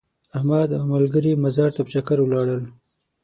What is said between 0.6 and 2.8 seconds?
او ملګري مزار ته په چکر ولاړل.